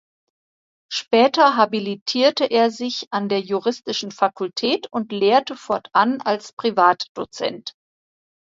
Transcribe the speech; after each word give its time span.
Später 0.91 1.57
habilitierte 1.57 2.45
er 2.45 2.71
sich 2.71 3.05
an 3.11 3.29
der 3.29 3.39
Juristischen 3.41 4.09
Fakultät 4.09 4.87
und 4.91 5.11
lehrte 5.11 5.55
fortan 5.55 6.21
als 6.21 6.53
Privatdozent. 6.53 7.75